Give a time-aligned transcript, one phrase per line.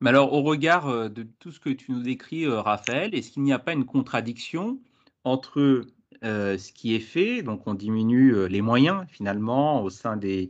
[0.00, 3.52] Mais alors, au regard de tout ce que tu nous décris, Raphaël, est-ce qu'il n'y
[3.52, 4.78] a pas une contradiction
[5.24, 5.82] entre
[6.22, 10.48] ce qui est fait, donc on diminue les moyens finalement au sein des,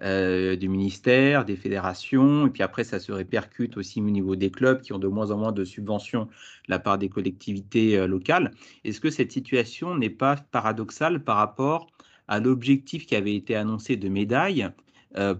[0.00, 4.80] du ministère, des fédérations, et puis après ça se répercute aussi au niveau des clubs
[4.80, 6.30] qui ont de moins en moins de subventions de
[6.68, 8.52] la part des collectivités locales.
[8.84, 11.88] Est-ce que cette situation n'est pas paradoxale par rapport
[12.28, 14.70] à l'objectif qui avait été annoncé de médailles euh,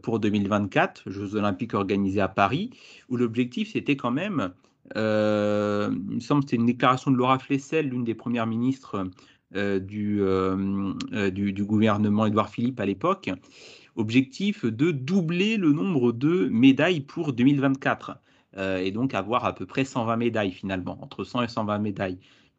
[0.02, 2.70] pour 2024, Jeux olympiques organisés à Paris,
[3.08, 4.52] où l'objectif c'était quand même,
[4.96, 9.08] euh, il me semble que c'était une déclaration de Laura Flessel, l'une des premières ministres
[9.54, 10.20] euh, du,
[11.52, 13.30] du, gouvernement Édouard Philippe à l'époque,
[13.96, 18.18] objectif de doubler le nombre de médailles pour 2024,
[18.58, 22.18] et donc avoir à peu près 120 médailles finalement, entre 100 et 120 médailles.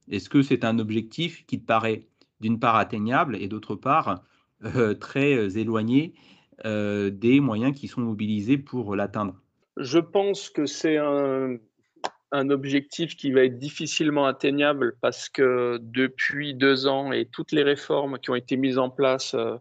[0.10, 2.08] Est-ce que c'est un objectif qui te paraît
[2.40, 4.24] d'une part atteignable et d'autre part
[5.00, 6.14] très éloigné
[6.66, 9.36] euh, des moyens qui sont mobilisés pour l'atteindre
[9.78, 11.60] Je pense que c'est un,
[12.32, 18.18] objectif qui va être difficilement atteignable parce que depuis deux ans et toutes les réformes
[18.18, 19.56] qui ont été mises en place euh,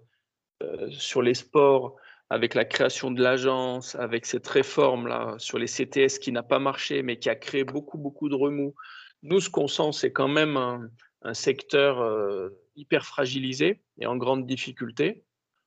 [0.62, 1.96] euh, sur les sports,
[2.30, 7.02] avec la création de l'agence, avec cette réforme-là sur les CTS qui n'a pas marché,
[7.02, 8.74] mais qui a créé beaucoup, beaucoup de remous.
[9.22, 10.90] Nous, ce qu'on sent, c'est quand même un,
[11.34, 15.25] secteur hyper fragilisé et en grande difficulté.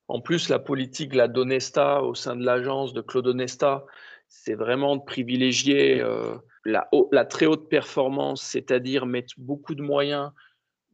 [0.10, 3.86] En plus, la politique la d'Onesta au sein de l'agence de Claude Onesta,
[4.28, 10.32] c'est vraiment de privilégier euh, la, très haute performance, c'est-à-dire mettre beaucoup de moyens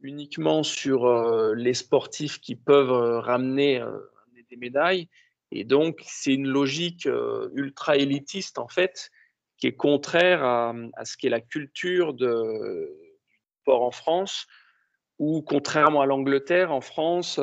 [0.02, 3.82] uniquement sur euh, les sportifs qui peuvent euh, ramener
[4.50, 5.08] des médailles.
[5.50, 7.08] Et donc, c'est une logique
[7.54, 9.10] ultra élitiste, en fait,
[9.56, 12.90] qui est contraire à, ce qu'est la culture de,
[13.30, 14.46] du sport en France,
[15.18, 17.40] où, contrairement à l'Angleterre, en France,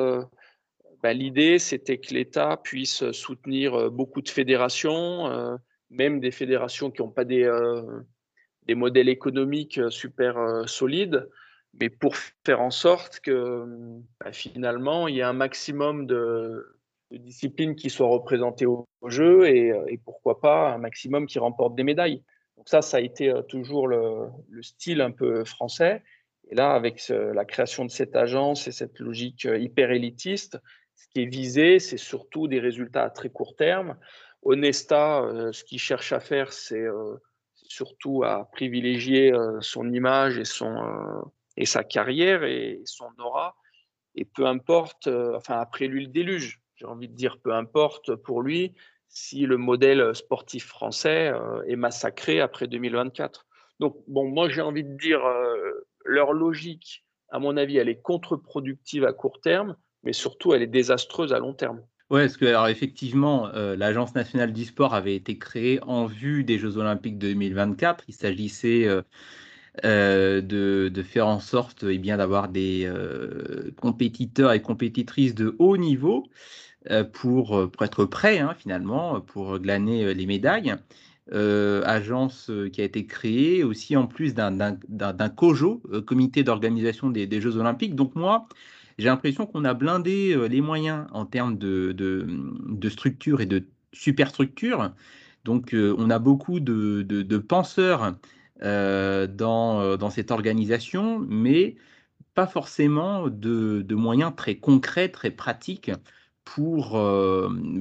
[1.04, 5.54] bah, l'idée, c'était que l'État puisse soutenir euh, beaucoup de fédérations, euh,
[5.90, 8.00] même des fédérations qui n'ont pas des, euh,
[8.70, 11.28] modèles économiques super solides,
[11.78, 12.16] mais pour
[12.46, 13.66] faire en sorte que
[14.18, 16.74] bah, finalement, il y ait un maximum de,
[17.10, 19.74] disciplines qui soient représentées au, jeu et,
[20.06, 22.22] pourquoi pas un maximum qui remportent des médailles.
[22.56, 26.02] Donc ça, ça a été toujours le, le style un peu français.
[26.48, 30.58] Et là, avec la création de cette agence et cette logique hyper élitiste,
[30.96, 33.96] ce qui est visé, c'est surtout des résultats à très court terme.
[34.42, 37.16] Onesta, euh, ce qu'il cherche à faire, c'est euh,
[37.54, 41.24] surtout à privilégier euh, son image et, son,
[41.56, 43.56] et sa carrière et son aura.
[44.14, 48.42] Et peu importe, enfin après lui le déluge, j'ai envie de dire, peu importe pour
[48.42, 48.74] lui
[49.08, 51.32] si le modèle sportif français
[51.66, 53.46] est massacré après 2024.
[53.80, 55.20] Donc, bon, moi j'ai envie de dire,
[56.04, 60.66] leur logique, à mon avis, elle est contre-productive à court terme mais surtout elle est
[60.66, 61.80] désastreuse à long terme.
[62.10, 66.44] Oui, parce que alors effectivement, euh, l'Agence nationale du sport avait été créée en vue
[66.44, 68.04] des Jeux olympiques de 2024.
[68.08, 69.02] Il s'agissait euh,
[69.84, 72.90] euh, de, faire en sorte eh bien d'avoir des
[73.80, 76.24] compétiteurs et compétitrices de haut niveau
[77.12, 80.74] pour, pour, être prêts hein, finalement pour glaner les médailles.
[81.32, 87.56] agence qui a été créée aussi en plus d'un COJO, comité d'organisation des, des, Jeux
[87.56, 87.94] olympiques.
[87.94, 88.46] Donc moi,
[88.98, 93.66] j'ai l'impression qu'on a blindé euh, les moyens en termes de, de, structure et de
[93.92, 94.92] superstructure.
[95.44, 98.14] Donc, euh, on a beaucoup de, de penseurs
[98.62, 101.76] euh, dans, dans, cette organisation, mais
[102.34, 105.90] pas forcément de, moyens très concrets, très pratiques
[106.44, 107.00] pour,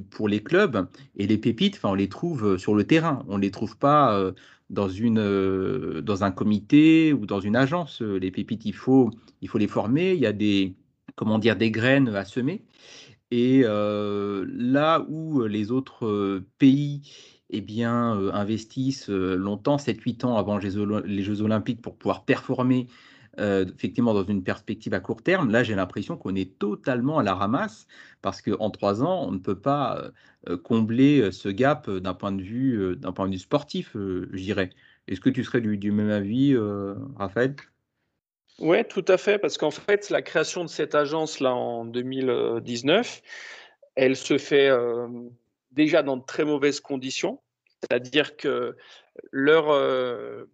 [0.09, 0.87] pour les clubs.
[1.15, 3.23] Et les pépites, on les trouve sur le terrain.
[3.27, 4.31] On ne les trouve pas
[4.69, 8.01] dans, une, dans un comité ou dans une agence.
[8.01, 9.09] Les pépites, il faut,
[9.41, 10.13] il faut les former.
[10.13, 10.75] Il y a des,
[11.15, 12.65] comment dire, des graines à semer.
[13.31, 17.01] Et euh, là où les autres pays
[17.49, 22.87] eh bien, euh, investissent longtemps, 7-8 ans avant les Jeux olympiques pour pouvoir performer
[23.39, 27.23] euh, effectivement dans une perspective à court terme, là j'ai l'impression qu'on est totalement à
[27.23, 27.87] la ramasse
[28.21, 30.11] parce qu'en trois ans, on ne peut pas
[30.63, 34.67] combler ce gap d'un point de vue, point de vue sportif, je.
[35.07, 36.55] Est-ce que tu serais du même avis,
[37.17, 37.55] Raphaël?
[38.59, 43.21] Oui, tout à fait, parce qu'en fait, la création de cette agence-là en 2019,
[43.95, 45.07] elle se fait euh,
[45.71, 47.41] déjà dans de très mauvaises conditions.
[47.81, 48.77] C'est-à-dire que
[49.31, 50.45] leur, euh,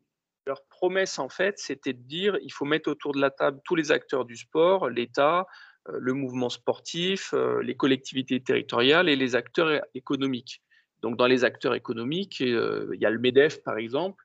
[0.46, 3.76] leur promesse, en fait, c'était de dire il faut mettre autour de la table tous
[3.76, 5.46] les acteurs du sport, l'État,
[5.90, 10.62] euh, le mouvement sportif, les collectivités territoriales et les acteurs économiques.
[11.02, 14.24] Donc, dans les acteurs économiques, il y a le MEDEF, par exemple,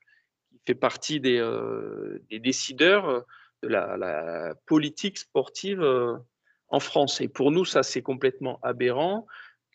[0.51, 1.41] qui fait partie des,
[2.29, 3.25] des décideurs
[3.67, 6.15] la, politique sportive euh,
[6.69, 7.21] en France.
[7.21, 9.27] Et pour nous, ça, c'est complètement aberrant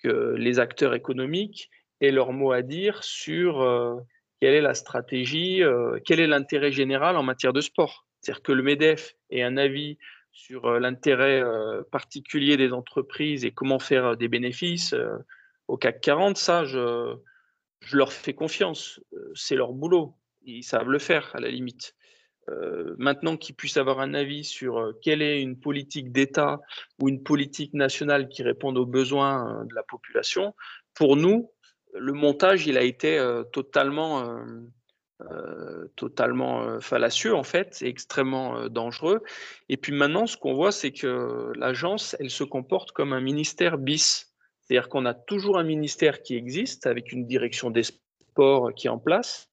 [0.02, 1.70] que les acteurs économiques
[2.00, 3.96] aient leur mot à dire sur euh,
[4.40, 5.62] quelle est la stratégie,
[6.06, 8.06] quel est l'intérêt général en matière de sport.
[8.20, 9.98] C'est-à-dire que le MEDEF ait un avis
[10.32, 11.42] sur l'intérêt
[11.90, 14.94] particulier des entreprises et comment faire des bénéfices
[15.68, 17.16] au CAC 40, ça, je
[17.92, 18.98] leur fais confiance.
[19.34, 20.16] C'est leur boulot.
[20.42, 21.94] Ils savent le faire à la limite.
[22.50, 26.60] Euh, maintenant qu'ils puissent avoir un avis sur euh, quelle est une politique d'État
[27.00, 30.54] ou une politique nationale qui réponde aux besoins euh, de la population,
[30.94, 31.50] pour nous,
[31.94, 33.18] le montage, il a été
[33.52, 34.44] totalement,
[35.96, 39.22] totalement fallacieux, en fait, et extrêmement dangereux.
[39.68, 43.76] Et puis maintenant, ce qu'on voit, c'est que l'agence, elle se comporte comme un ministère
[43.76, 44.32] bis.
[44.60, 48.90] C'est-à-dire qu'on a toujours un ministère qui existe avec une direction des sports qui est
[48.90, 49.50] en place.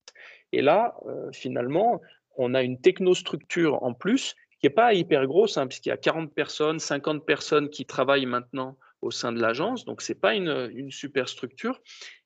[0.51, 0.95] Et là,
[1.33, 2.01] finalement,
[2.37, 5.97] on a une technostructure en plus qui n'est pas hyper grosse, hein, puisqu'il y a
[5.97, 10.33] 40 personnes, 50 personnes qui travaillent maintenant au sein de l'agence, donc ce n'est pas
[10.33, 11.79] une, une, super structure.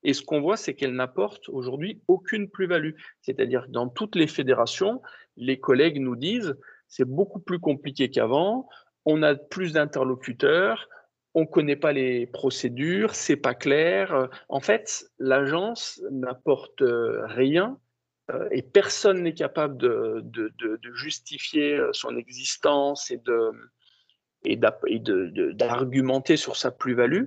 [0.03, 2.93] Et ce qu'on voit, c'est qu'elle n'apporte aujourd'hui aucune plus-value.
[3.21, 5.01] C'est-à-dire que dans toutes les fédérations,
[5.35, 6.55] les collègues nous disent
[6.87, 8.69] c'est beaucoup plus compliqué qu'avant,
[9.05, 10.87] on a plus d'interlocuteurs,
[11.33, 14.29] on ne connaît pas les procédures, c'est pas clair.
[14.49, 17.90] En fait, l'agence n'apporte rien euh,
[18.51, 20.23] et personne n'est capable de,
[20.93, 24.55] justifier euh, son existence et
[25.55, 27.25] d'argumenter sur sa plus-value,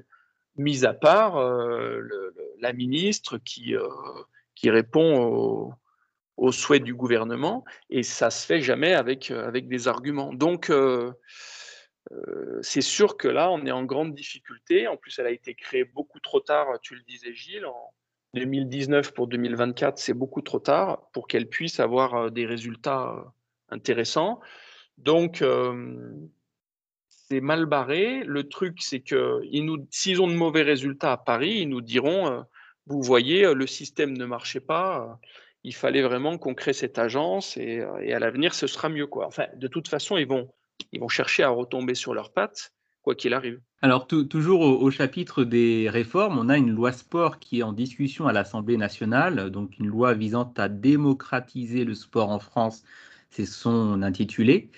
[0.57, 2.01] mis à part euh,
[2.61, 3.75] la ministre qui,
[4.65, 5.75] répond
[6.37, 10.33] aux, souhaits du gouvernement, et ça se fait jamais avec, des arguments.
[10.33, 10.73] Donc,
[12.63, 14.89] c'est sûr que là, on est en grande difficulté.
[14.89, 17.67] En plus, elle a été créée beaucoup trop tard, tu le disais, Gilles,
[18.35, 23.23] 2019 pour 2024, c'est beaucoup trop tard pour qu'elle puisse avoir euh, des résultats euh,
[23.71, 24.41] intéressants.
[24.99, 26.13] Donc, euh,
[27.09, 28.23] c'est mal barré.
[28.25, 29.41] Le truc, c'est que
[29.91, 32.45] s'ils ont de mauvais résultats à Paris, ils nous diront,
[32.87, 35.19] vous voyez, le système ne marchait pas,
[35.63, 39.07] il fallait vraiment qu'on crée cette agence et, à l'avenir, ce sera mieux.
[39.07, 39.27] Quoi.
[39.27, 40.53] Enfin, de toute façon, ils vont,
[40.93, 43.61] ils vont chercher à retomber sur leurs pattes quoi qu'il arrive.
[43.85, 48.27] Alors, toujours au, chapitre des réformes, on a une loi sport qui est en discussion
[48.27, 52.83] à l'Assemblée nationale, donc une loi visant à démocratiser le sport en France,
[53.29, 54.71] c'est son intitulé,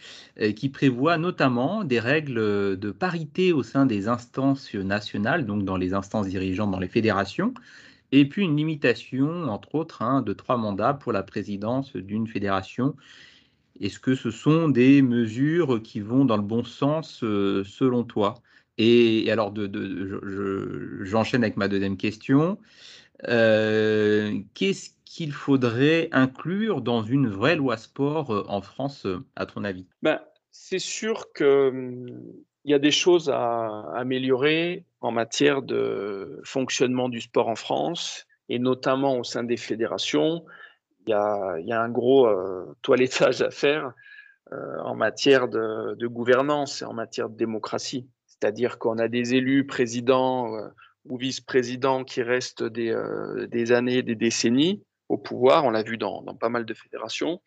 [0.57, 5.95] qui prévoit notamment des règles de parité au sein des instances nationales, donc dans les
[5.95, 7.55] instances dirigeantes dans les fédérations,
[8.11, 12.97] et puis une limitation, entre autres, hein, de trois mandats pour la présidence d'une fédération.
[13.81, 18.35] Est-ce que ce sont des mesures qui vont dans le bon sens euh, selon toi?
[18.79, 19.53] Et, alors,
[21.03, 22.59] j'enchaîne avec ma deuxième question.
[23.29, 29.07] Euh, qu'est-ce qu'il faudrait inclure dans une vraie loi sport euh, en France,
[29.37, 29.87] à ton avis?
[30.03, 30.21] Ben,
[30.51, 32.07] C'est sûr qu'il hum,
[32.65, 38.59] y a des choses à améliorer en matière de fonctionnement du sport en France, et
[38.59, 40.45] notamment au sein des fédérations
[41.07, 43.93] il y a, un gros euh, toilettage à faire
[44.53, 48.09] euh, en matière de, gouvernance et en matière de démocratie.
[48.41, 50.69] C'est-à-dire qu'on a des élus présidents euh,
[51.05, 52.93] ou vice-présidents qui restent des,
[53.73, 55.65] années, des décennies au pouvoir.
[55.65, 57.41] On l'a vu dans, pas mal de fédérations.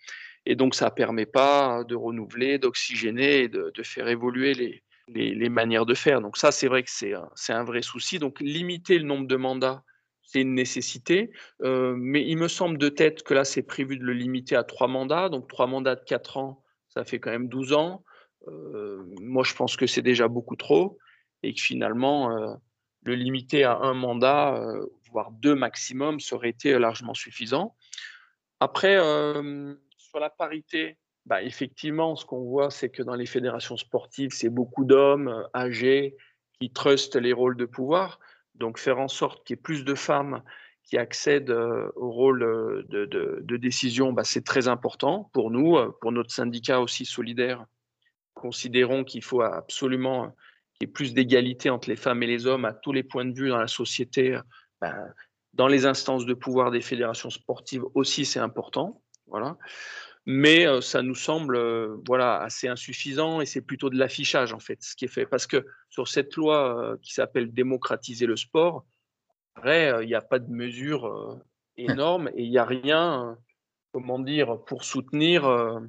[0.46, 5.50] Et donc, ça ne permet pas de renouveler, d'oxygéner et de, faire évoluer les, les,
[5.50, 6.22] manières de faire.
[6.22, 8.18] Donc, ça, c'est vrai que c'est un vrai souci.
[8.18, 9.84] Donc, limiter le nombre de mandats
[10.32, 11.32] c'est une nécessité.
[11.64, 14.64] Euh, mais il me semble de tête que là, c'est prévu de le limiter à
[14.64, 15.28] trois mandats.
[15.30, 18.04] Donc, trois mandats de quatre ans, ça fait quand même 12 ans.
[18.48, 20.98] Euh, moi, je pense que c'est déjà beaucoup trop
[21.44, 22.54] et que finalement, euh,
[23.04, 24.62] le limiter à un mandat,
[25.12, 27.76] voire deux maximum, ça aurait été largement suffisant.
[28.60, 28.98] Après,
[29.96, 34.50] sur la parité, bah, effectivement, ce qu'on voit, c'est que dans les fédérations sportives, c'est
[34.50, 36.18] beaucoup d'hommes âgés
[36.60, 38.20] qui trustent les rôles de pouvoir.
[38.56, 40.44] Donc faire en sorte qu'il y ait plus de femmes
[40.84, 45.96] qui accèdent euh, au rôle euh, de, décision, bah, c'est très important pour nous, euh,
[46.02, 47.66] pour notre syndicat aussi solidaire.
[48.40, 50.30] Considérons qu'il faut absolument
[50.74, 53.26] qu'il y ait plus d'égalité entre les femmes et les hommes à tous les points
[53.26, 54.40] de vue dans la société.
[54.82, 54.96] Bah,
[55.54, 59.02] dans les instances de pouvoir des fédérations sportives aussi, c'est important.
[59.28, 59.58] Voilà
[60.32, 61.58] mais ça nous semble
[62.06, 65.26] voilà, assez insuffisant et c'est plutôt de l'affichage en fait ce qui est fait.
[65.26, 68.86] Parce que sur cette loi qui s'appelle démocratiser le sport,
[69.66, 71.42] il n'y a pas de mesure
[71.78, 73.40] énorme et il n'y a rien,
[73.92, 75.82] comment dire, pour soutenir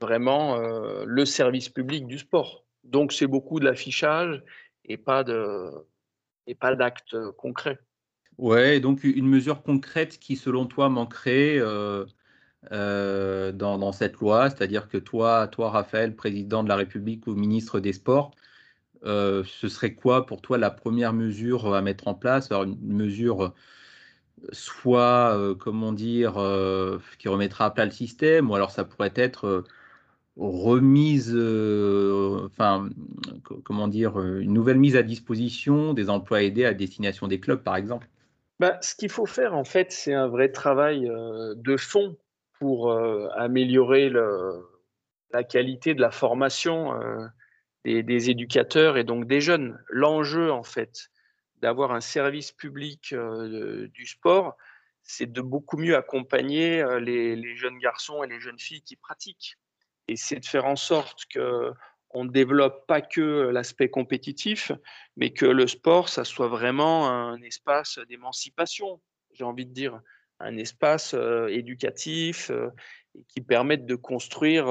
[0.00, 0.58] vraiment
[1.04, 2.64] le service public du sport.
[2.84, 4.42] Donc c'est beaucoup de l'affichage
[4.84, 5.70] et pas de
[6.46, 7.78] et pas d'actes concrets.
[8.38, 11.58] Ouais, donc une mesure concrète qui, selon toi, manquerait,
[12.72, 17.80] euh, dans, cette loi, c'est-à-dire que toi, toi, Raphaël, président de la République ou ministre
[17.80, 18.32] des Sports,
[19.04, 22.50] euh, ce serait quoi pour toi la première mesure à mettre en place?
[22.50, 23.54] Une mesure
[24.52, 26.34] soit, comment dire,
[27.18, 29.64] qui remettra à plat le système, ou alors ça pourrait être
[30.36, 31.34] remise,
[32.44, 32.88] enfin,
[33.64, 37.76] comment dire, une nouvelle mise à disposition des emplois aidés à destination des clubs, par
[37.76, 38.08] exemple?
[38.60, 41.10] Bah, Ce qu'il faut faire, en fait, c'est un vrai travail
[41.56, 42.16] de fond
[42.58, 42.92] pour
[43.34, 46.92] améliorer la qualité de la formation
[47.84, 49.78] des, des, éducateurs et donc des jeunes.
[49.88, 51.10] L'enjeu, en fait,
[51.62, 54.56] d'avoir un service public du sport,
[55.02, 59.56] c'est de beaucoup mieux accompagner les, jeunes garçons et les jeunes filles qui pratiquent.
[60.08, 61.72] Et c'est de faire en sorte que
[62.10, 64.72] on ne développe pas que l'aspect compétitif,
[65.16, 69.00] mais que le sport, ça soit vraiment un espace d'émancipation,
[69.34, 70.00] j'ai envie de dire,
[70.40, 71.14] un espace
[71.48, 72.50] éducatif
[73.28, 74.66] qui permette de construire,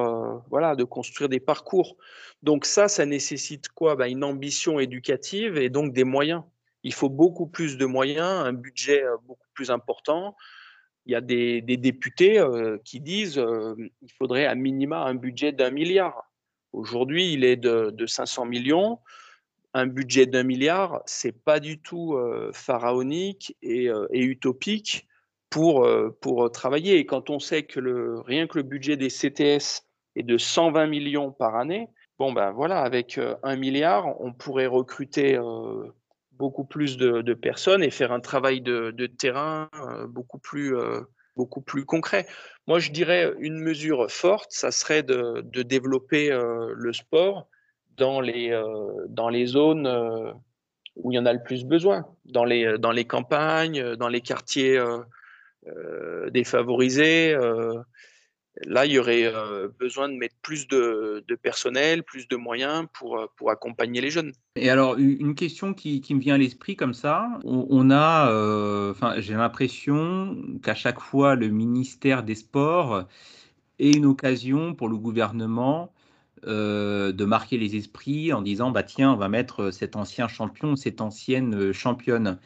[0.50, 1.98] voilà, de construire des parcours.
[2.42, 3.96] Donc ça, ça nécessite quoi?
[3.96, 6.42] Ben, Une ambition éducative et donc des moyens
[6.86, 10.38] il faut beaucoup plus de moyens, un budget euh, beaucoup plus important.
[11.06, 15.16] Il y a des, députés euh, qui disent qu'il euh, il faudrait à minima un
[15.16, 16.32] budget d'un milliard.
[16.74, 19.00] Aujourd'hui, il est de, 500 millions.
[19.74, 22.18] Un budget d'un milliard, c'est pas du tout
[22.54, 25.08] pharaonique et, utopique
[25.50, 25.88] pour,
[26.52, 26.98] travailler.
[26.98, 29.84] Et quand on sait que rien que le budget des CTS
[30.16, 35.38] est de 120 millions par année, bon ben voilà, avec un milliard, on pourrait recruter
[36.38, 41.02] beaucoup plus de, personnes et faire un travail de, terrain euh, beaucoup plus, euh,
[41.36, 42.26] beaucoup plus concret.
[42.68, 47.48] Moi, je dirais une mesure forte, ça serait de, développer euh, le sport
[47.98, 48.52] dans les,
[49.08, 49.88] dans les zones
[50.98, 54.20] où il y en a le plus besoin, dans les, dans les campagnes, dans les
[54.20, 54.84] quartiers
[56.32, 57.38] défavorisés
[58.64, 63.18] là, il y aurait euh, besoin de mettre plus de, personnel, plus de moyens pour,
[63.18, 64.32] euh, pour accompagner les jeunes.
[64.56, 69.16] Et alors, une question qui, me vient à l'esprit comme ça, on, a, euh, enfin,
[69.20, 73.06] j'ai l'impression qu'à chaque fois, le ministère des Sports
[73.80, 75.92] est une occasion pour le gouvernement
[76.44, 81.02] de marquer les esprits en disant, bah tiens, on va mettre cet ancien champion, cette
[81.02, 82.38] ancienne championne.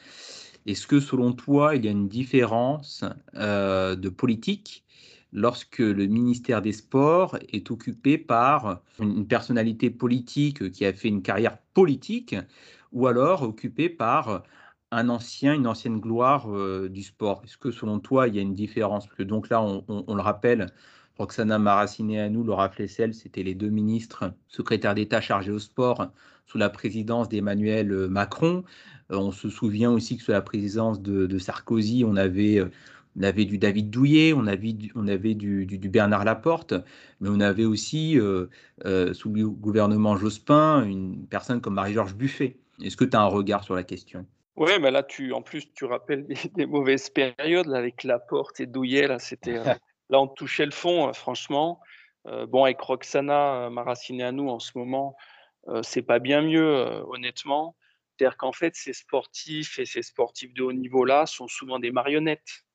[0.66, 3.04] Est-ce que selon toi, il y a une différence
[3.36, 4.86] de politique
[5.32, 11.22] lorsque le ministère des Sports est occupé par une personnalité politique qui a fait une
[11.22, 12.36] carrière politique,
[12.92, 14.44] ou alors occupé par
[14.92, 17.42] un ancien, une ancienne gloire euh, du sport.
[17.44, 19.06] Est-ce que selon toi, il y a une différence?
[19.06, 20.68] Parce que donc là, on, le rappelle,
[21.18, 26.12] Roxana Maracineanu, Laura Flessel, c'était les deux ministres secrétaires d'État chargés au sport
[26.48, 28.64] sous la présidence d'Emmanuel Macron.
[29.12, 32.72] Euh, on se souvient aussi que sous la présidence de Sarkozy, on avait euh,
[33.18, 36.74] on avait du David Douillet, on avait, du, on avait du, Bernard Laporte,
[37.20, 38.48] mais on avait aussi, euh,
[38.86, 42.58] euh, sous le gouvernement Jospin, une personne comme Marie-Georges Buffet.
[42.84, 44.26] Est-ce que tu as un regard sur la question?
[44.56, 48.66] Oui, mais là, tu, en plus, tu rappelles des, mauvaises périodes là, avec Laporte et
[48.66, 49.08] Douillet.
[49.08, 49.64] Là, c'était, euh,
[50.10, 51.80] là, on touchait le fond, franchement.
[52.26, 53.70] bon, avec Roxana
[54.32, 55.16] nous en ce moment,
[55.82, 57.76] c'est pas bien mieux, honnêtement.
[58.18, 62.66] C'est-à-dire qu'en fait, ces sportifs et ces sportifs de haut niveau-là sont souvent des marionnettes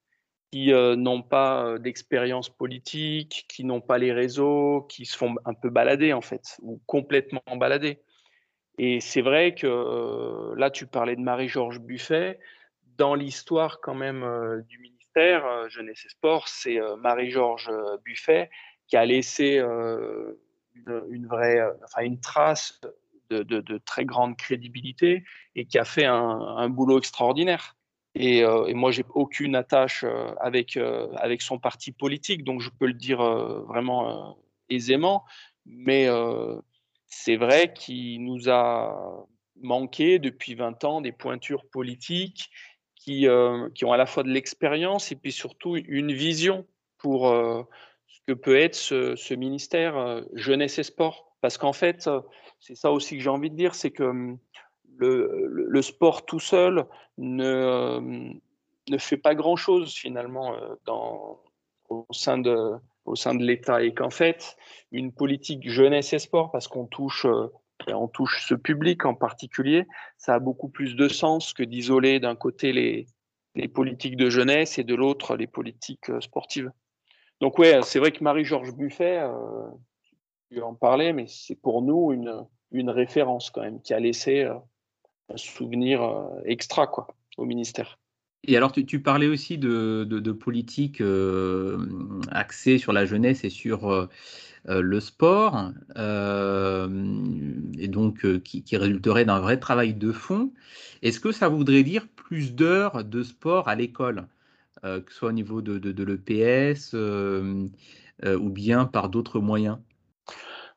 [0.50, 5.34] qui euh, n'ont pas euh, d'expérience politique, qui n'ont pas les réseaux, qui se font
[5.44, 8.00] un peu balader en fait, ou complètement balader.
[8.78, 12.38] Et c'est vrai que euh, là, tu parlais de Marie-Georges Buffet.
[12.96, 14.24] Dans l'histoire quand même
[14.68, 17.72] du ministère Jeunesse et Sport, c'est Marie-Georges
[18.04, 18.50] Buffet
[18.86, 22.80] qui a laissé une, vraie, enfin une trace
[23.30, 25.24] de, très grande crédibilité
[25.56, 27.74] et qui a fait un boulot extraordinaire.
[28.14, 32.60] Et, euh, et, moi, j'ai aucune attache euh, avec, euh, avec son parti politique, donc
[32.60, 33.18] je peux le dire
[33.66, 34.36] vraiment
[34.68, 35.24] aisément.
[35.66, 36.08] Mais
[37.06, 39.26] c'est vrai qu'il nous a
[39.62, 42.50] manqué depuis 20 ans des pointures politiques
[42.94, 43.26] qui,
[43.74, 46.66] qui ont à la fois de l'expérience et puis surtout une vision
[46.98, 51.34] pour ce que peut être ce, ce ministère jeunesse et sport.
[51.40, 52.10] Parce qu'en fait,
[52.60, 54.36] c'est ça aussi que j'ai envie de dire, c'est que
[54.98, 56.86] le, sport tout seul
[57.18, 58.00] ne, euh,
[58.88, 61.40] ne fait pas grand-chose finalement euh, dans,
[61.88, 62.72] au sein de,
[63.04, 64.56] au sein de l'État et qu'en fait,
[64.92, 67.48] une politique jeunesse et sport, parce qu'on touche, euh,
[67.88, 69.84] on touche ce public en particulier,
[70.16, 73.06] ça a beaucoup plus de sens que d'isoler d'un côté les,
[73.54, 76.70] les politiques de jeunesse et de l'autre les politiques sportives.
[77.40, 79.20] Donc ouais, c'est vrai que Marie-Georges Buffet,
[80.50, 84.48] tu en parlais, mais c'est pour nous une, une référence quand même, qui a laissé
[85.32, 87.98] un souvenir euh, extra quoi, au ministère.
[88.46, 91.78] Et alors, tu, parlais aussi de, politique euh,
[92.30, 94.06] axée sur la jeunesse et sur euh,
[94.66, 100.52] le sport, et donc qui, résulterait d'un vrai travail de fond.
[101.00, 104.26] Est-ce que ça voudrait dire plus d'heures de sport à l'école
[104.82, 106.94] que ce soit au niveau de l'EPS,
[108.26, 109.78] ou bien par d'autres moyens?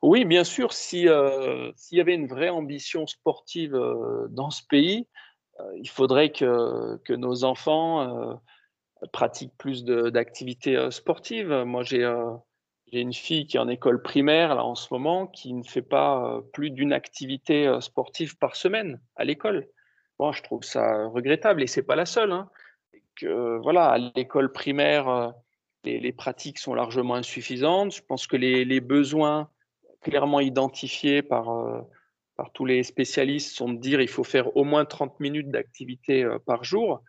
[0.08, 0.70] Oui, bien sûr,
[1.10, 5.06] heu, s'il y avait une vraie ambition sportive, heu, dans ce pays,
[5.60, 8.40] heu, il faudrait que que nos enfants,
[9.14, 11.52] pratiquent plus d'activités, sportives.
[11.66, 12.06] Moi, j'ai,
[12.94, 16.42] une fille qui est en école primaire, là, en ce moment, qui ne fait pas,
[16.54, 19.68] plus d'1 activité, sportive par semaine à l'école.
[20.20, 22.50] Moi, je trouve ça regrettable et c'est pas la seule, hein,
[23.64, 25.34] voilà, à l'école primaire,
[25.86, 27.94] les pratiques sont largement insuffisantes.
[27.96, 29.50] Je pense que les besoins
[30.02, 31.82] clairement identifiés par, heu,
[32.38, 36.24] par tous les spécialistes sont de dire: «Il faut faire au moins 30 minutes d'activité,
[36.24, 37.02] heu, par jour».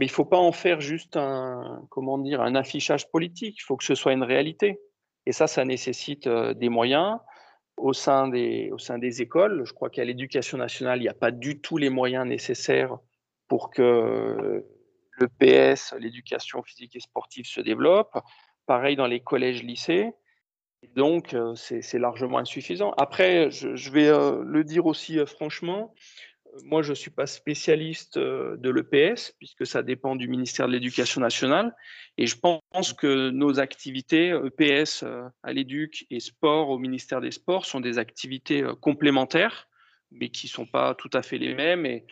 [0.00, 2.42] Mais il faut pas en faire juste un comment dire?
[2.42, 3.56] Un affichage politique.
[3.60, 4.80] Il faut que ce soit une réalité
[5.26, 7.18] et ça, ça nécessite, heu, des moyens
[7.78, 9.64] au sein des au sein des écoles.
[9.66, 12.98] Je crois qu'à l'éducation nationale, il y a pas du tout les moyens nécessaires
[13.48, 14.64] pour que
[15.20, 18.16] l'EPS, l'éducation physique et sportive se développe.
[18.66, 20.12] Pareil dans les collèges, lycées
[20.94, 22.92] donc heu, c'est largement insuffisant.
[22.96, 25.94] Après, je vais, heu, le dire aussi, heu, franchement,
[26.64, 31.74] moi, je suis pas spécialiste, de l'EPS puisque ça dépend du ministère de l'Éducation nationale
[32.16, 37.30] et je pense que nos activités EPS, heu, à l'éduc et sport au ministère des
[37.30, 39.68] sports sont des activités, complémentaires,
[40.12, 42.06] mais qui sont pas tout à fait les mêmes et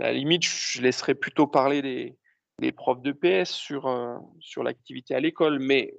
[0.00, 2.16] à la limite, je laisserais plutôt parler les
[2.58, 3.90] les profs d'EPS sur,
[4.40, 5.58] sur l'activité à l'école.
[5.58, 5.94] Mais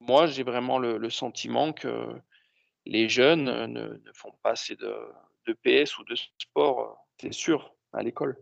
[0.00, 2.08] moi, j'ai vraiment le sentiment que
[2.86, 4.94] les jeunes ne ne font pas assez de
[5.46, 8.36] d'EPS ou de sport, heu, c'est sûr, à l'école.